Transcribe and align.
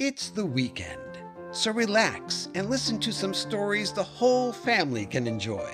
It's 0.00 0.30
the 0.30 0.46
weekend, 0.46 1.18
so 1.50 1.72
relax 1.72 2.48
and 2.54 2.70
listen 2.70 2.98
to 3.00 3.12
some 3.12 3.34
stories 3.34 3.92
the 3.92 4.02
whole 4.02 4.50
family 4.50 5.04
can 5.04 5.26
enjoy. 5.26 5.70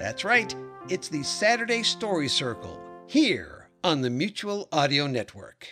That's 0.00 0.24
right, 0.24 0.52
it's 0.88 1.06
the 1.06 1.22
Saturday 1.22 1.84
Story 1.84 2.26
Circle 2.26 2.80
here 3.06 3.68
on 3.84 4.00
the 4.00 4.10
Mutual 4.10 4.66
Audio 4.72 5.06
Network. 5.06 5.68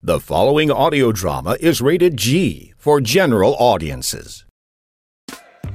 The 0.00 0.20
following 0.20 0.70
audio 0.70 1.10
drama 1.10 1.56
is 1.58 1.80
rated 1.80 2.16
G 2.16 2.72
for 2.76 3.00
general 3.00 3.56
audiences. 3.58 4.44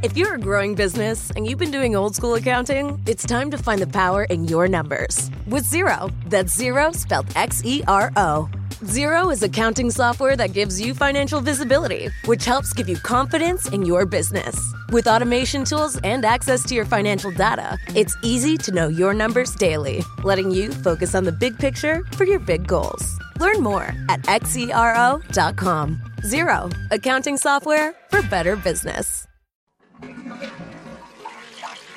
If 0.04 0.16
you're 0.16 0.36
a 0.36 0.40
growing 0.40 0.76
business 0.76 1.30
and 1.32 1.46
you've 1.46 1.60
been 1.60 1.72
doing 1.72 1.94
old 1.94 2.16
school 2.16 2.36
accounting, 2.36 3.04
it's 3.06 3.26
time 3.26 3.52
to 3.52 3.58
find 3.58 3.82
the 3.82 3.88
power 3.88 4.24
in 4.24 4.46
your 4.46 4.70
numbers 4.70 5.30
with 5.46 5.66
Xero. 5.66 6.10
That's 6.30 6.56
Xero 6.56 6.96
spelled 6.96 7.28
X 7.36 7.64
E 7.66 7.84
R 7.86 8.14
O. 8.16 8.50
Xero 8.82 9.34
is 9.34 9.42
accounting 9.42 9.90
software 9.90 10.36
that 10.36 10.54
gives 10.54 10.80
you 10.80 10.94
financial 10.94 11.42
visibility, 11.42 12.10
which 12.26 12.46
helps 12.46 12.74
give 12.74 12.88
you 12.88 12.96
confidence 12.98 13.68
in 13.70 13.84
your 13.84 14.06
business. 14.06 14.56
With 14.92 15.08
automation 15.08 15.66
tools 15.66 15.98
and 16.04 16.24
access 16.24 16.62
to 16.66 16.76
your 16.76 16.86
financial 16.86 17.32
data, 17.32 17.80
it's 17.96 18.16
easy 18.22 18.56
to 18.58 18.72
know 18.72 18.88
your 18.88 19.16
numbers 19.16 19.56
daily, 19.56 20.04
letting 20.24 20.52
you 20.52 20.72
focus 20.72 21.16
on 21.16 21.24
the 21.24 21.32
big 21.32 21.58
picture 21.58 22.04
for 22.12 22.26
your 22.26 22.38
big 22.38 22.68
goals. 22.68 23.18
Learn 23.40 23.64
more 23.64 23.94
at 24.10 24.22
xero.com. 24.22 26.02
Xero, 26.18 26.72
accounting 26.92 27.38
software 27.38 27.96
for 28.12 28.22
better 28.30 28.56
business. 28.56 29.26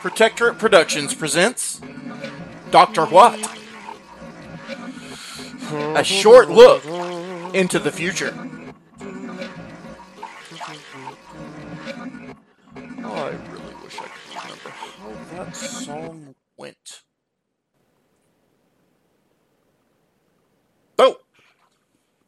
Protectorate 0.01 0.57
Productions 0.57 1.15
presents 1.15 1.83
Dr. 2.71 3.05
What? 3.05 3.60
A 5.73 6.03
short 6.03 6.51
look 6.51 6.85
into 7.55 7.79
the 7.79 7.93
future. 7.93 8.35
Oh, 13.03 13.15
I 13.15 13.31
really 13.53 13.75
wish 13.83 13.99
I 13.99 14.07
could 14.07 14.35
remember 14.35 14.71
how 14.71 15.11
that 15.37 15.57
song 15.57 16.35
went. 16.57 17.03
Oh! 20.99 21.19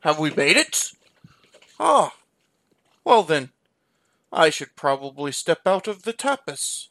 Have 0.01 0.19
we 0.20 0.31
made 0.31 0.57
it? 0.57 0.93
Ah. 1.81 2.15
Well 3.05 3.25
then, 3.25 3.51
I 4.33 4.51
should 4.51 4.77
probably 4.77 5.33
step 5.33 5.67
out 5.67 5.89
of 5.89 6.03
the 6.03 6.13
tapas. 6.13 6.89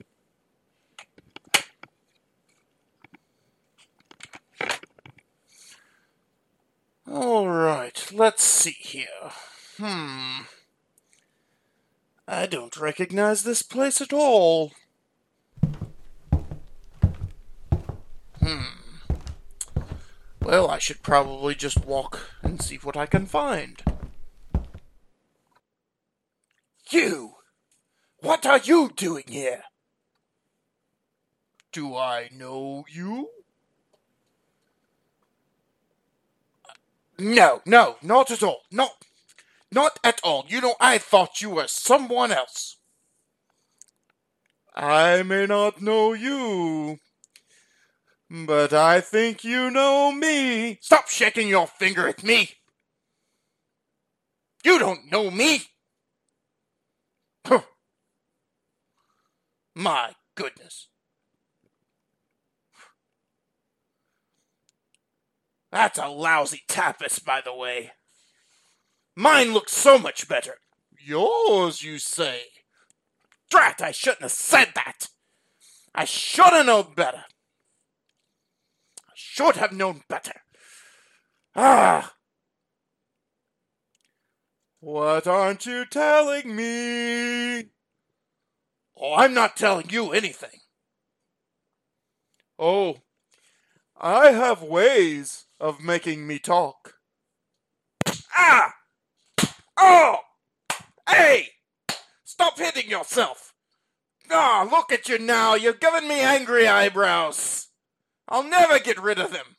All 7.13 7.49
right, 7.49 8.09
let's 8.13 8.41
see 8.41 8.77
here. 8.79 9.31
Hmm. 9.77 10.43
I 12.25 12.45
don't 12.45 12.77
recognize 12.77 13.43
this 13.43 13.61
place 13.63 13.99
at 13.99 14.13
all. 14.13 14.71
Hmm. 18.39 18.61
Well, 20.41 20.69
I 20.69 20.79
should 20.79 21.03
probably 21.03 21.53
just 21.53 21.85
walk 21.85 22.29
and 22.41 22.61
see 22.61 22.77
what 22.77 22.95
I 22.95 23.07
can 23.07 23.25
find. 23.25 23.83
You! 26.91 27.33
What 28.19 28.45
are 28.45 28.59
you 28.59 28.89
doing 28.95 29.25
here? 29.27 29.63
Do 31.73 31.97
I 31.97 32.29
know 32.31 32.85
you? 32.89 33.40
No, 37.21 37.61
no, 37.67 37.97
not 38.01 38.31
at 38.31 38.41
all. 38.41 38.61
No, 38.71 38.89
not 39.71 39.99
at 40.03 40.19
all. 40.23 40.43
You 40.47 40.59
know, 40.59 40.73
I 40.79 40.97
thought 40.97 41.39
you 41.39 41.51
were 41.51 41.67
someone 41.67 42.31
else. 42.31 42.77
I 44.73 45.21
may 45.21 45.45
not 45.45 45.83
know 45.83 46.13
you, 46.13 46.97
but 48.27 48.73
I 48.73 49.01
think 49.01 49.43
you 49.43 49.69
know 49.69 50.11
me. 50.11 50.79
Stop 50.81 51.09
shaking 51.09 51.47
your 51.47 51.67
finger 51.67 52.07
at 52.07 52.23
me. 52.23 52.49
You 54.63 54.79
don't 54.79 55.11
know 55.11 55.29
me. 55.29 55.61
That's 65.71 65.97
a 65.97 66.07
lousy 66.07 66.63
tapas, 66.67 67.23
by 67.23 67.41
the 67.41 67.55
way. 67.55 67.91
Mine 69.15 69.53
looks 69.53 69.73
so 69.73 69.97
much 69.97 70.27
better. 70.27 70.55
Yours, 70.99 71.81
you 71.83 71.97
say? 71.97 72.43
Drat, 73.49 73.81
I 73.81 73.91
shouldn't 73.91 74.23
have 74.23 74.31
said 74.31 74.69
that. 74.75 75.09
I 75.93 76.05
should 76.05 76.53
have 76.53 76.65
known 76.65 76.93
better. 76.95 77.25
I 79.07 79.13
should 79.13 79.55
have 79.57 79.73
known 79.73 80.03
better. 80.07 80.41
Ah! 81.55 82.13
What 84.79 85.27
aren't 85.27 85.65
you 85.65 85.85
telling 85.85 86.55
me? 86.55 87.69
Oh, 88.97 89.15
I'm 89.15 89.33
not 89.33 89.57
telling 89.57 89.89
you 89.89 90.11
anything. 90.11 90.59
Oh, 92.57 92.97
I 93.99 94.31
have 94.31 94.63
ways 94.63 95.45
of 95.61 95.79
making 95.79 96.25
me 96.25 96.39
talk. 96.39 96.95
Ah! 98.35 98.73
Oh! 99.79 100.17
Hey! 101.07 101.49
Stop 102.25 102.57
hitting 102.57 102.89
yourself! 102.89 103.53
Ah, 104.31 104.67
look 104.69 104.91
at 104.91 105.07
you 105.07 105.19
now. 105.19 105.53
You're 105.53 105.73
giving 105.73 106.07
me 106.07 106.19
angry 106.19 106.67
eyebrows. 106.67 107.67
I'll 108.27 108.43
never 108.43 108.79
get 108.79 109.01
rid 109.01 109.19
of 109.19 109.31
them. 109.31 109.57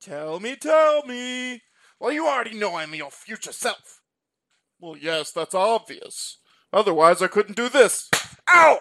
Tell 0.00 0.38
me, 0.38 0.54
tell 0.54 1.04
me. 1.06 1.62
Well, 1.98 2.12
you 2.12 2.26
already 2.26 2.56
know 2.56 2.76
I'm 2.76 2.94
your 2.94 3.10
future 3.10 3.52
self. 3.52 4.00
Well, 4.78 4.96
yes, 4.96 5.32
that's 5.32 5.54
obvious. 5.54 6.38
Otherwise, 6.72 7.20
I 7.20 7.26
couldn't 7.26 7.56
do 7.56 7.68
this. 7.68 8.08
Ow! 8.48 8.78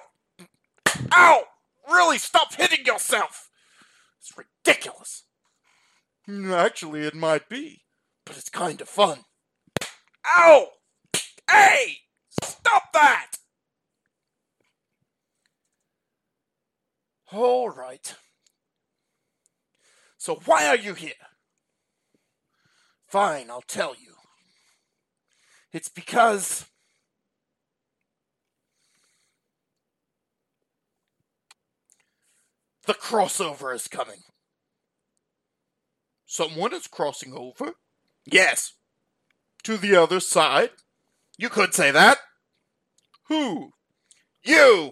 Ow! 1.12 1.44
Really, 1.90 2.20
stop 2.20 2.54
hitting 2.54 2.86
yourself! 2.86 3.50
It's 4.20 4.32
ridiculous. 4.38 5.24
Actually, 6.30 7.08
it 7.08 7.16
might 7.16 7.50
be, 7.50 7.82
but 8.24 8.38
it's 8.38 8.50
kind 8.50 8.80
of 8.82 8.88
fun. 8.88 9.20
Ow! 10.38 10.68
Hey! 11.50 11.98
Stop 12.44 12.84
that! 12.94 13.32
All 17.32 17.70
right. 17.70 18.14
So 20.20 20.40
why 20.46 20.68
are 20.68 20.76
you 20.76 20.94
here? 20.94 21.14
Fine, 23.08 23.50
I'll 23.50 23.62
tell 23.62 23.96
you. 23.96 24.14
It's 25.74 25.90
because. 25.90 26.68
The 32.86 32.94
crossover 32.94 33.74
is 33.74 33.88
coming. 33.88 34.22
Someone 36.32 36.76
is 36.76 36.86
crossing 36.86 37.34
over? 37.34 37.74
Yes. 38.24 38.74
To 39.64 39.78
the 39.78 39.96
other 39.96 40.20
side? 40.20 40.70
You 41.40 41.50
could 41.50 41.74
say 41.74 41.90
that. 41.90 42.20
Who? 43.30 43.72
You! 44.44 44.92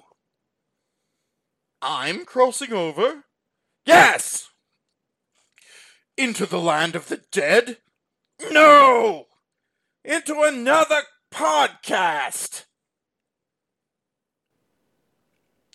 I'm 1.80 2.26
crossing 2.26 2.74
over? 2.74 3.26
Yes! 3.86 4.50
Into 6.18 6.48
the 6.48 6.60
land 6.60 6.96
of 6.96 7.08
the 7.08 7.22
dead? 7.32 7.78
No! 8.50 9.28
Into 10.04 10.42
another 10.42 11.02
podcast! 11.32 12.64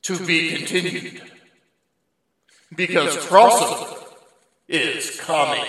To, 0.03 0.17
to 0.17 0.27
be 0.27 0.57
continued. 0.57 1.23
Because, 2.75 3.15
because 3.15 3.27
crossover 3.27 4.12
is 4.69 5.19
coming. 5.21 5.65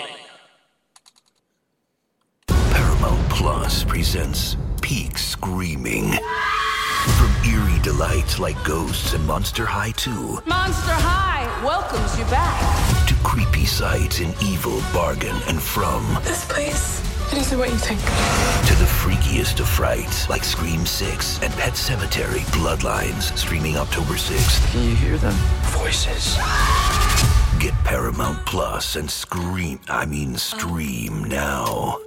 Paramount 2.48 3.28
Plus 3.30 3.84
presents 3.84 4.56
Peak 4.82 5.18
Screaming. 5.18 6.12
From 7.18 7.30
eerie 7.46 7.80
delights 7.82 8.38
like 8.38 8.62
Ghosts 8.64 9.12
and 9.12 9.26
Monster 9.26 9.66
High 9.66 9.90
2 9.90 10.10
Monster 10.46 10.94
High 10.94 11.44
welcomes 11.62 12.18
you 12.18 12.24
back. 12.26 13.06
to 13.08 13.14
creepy 13.22 13.66
sights 13.66 14.20
in 14.20 14.32
Evil 14.42 14.80
Bargain 14.92 15.36
and 15.48 15.60
From 15.60 16.02
This 16.24 16.46
place, 16.46 17.02
it 17.30 17.36
isn't 17.38 17.58
what 17.58 17.68
you 17.68 17.76
think. 17.76 18.00
to 18.00 18.74
the 18.76 18.88
freakiest 18.88 19.60
of 19.60 19.68
frights 19.68 20.30
like 20.30 20.44
Scream 20.44 20.86
6 20.86 21.42
and 21.42 21.52
Pet 21.54 21.74
Sematary 21.74 22.40
Bloodlines 22.56 23.36
streaming 23.36 23.76
October 23.76 24.14
6th. 24.14 24.72
Can 24.72 24.84
you 24.88 24.96
hear 24.96 25.18
them? 25.18 25.34
Voices. 25.76 26.38
Get 27.64 27.72
Paramount 27.82 28.44
Plus 28.44 28.96
and 28.96 29.10
scream, 29.10 29.80
I 29.88 30.04
mean 30.04 30.36
stream 30.36 31.24
now. 31.24 31.98